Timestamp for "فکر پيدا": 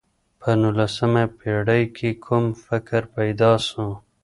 2.65-3.51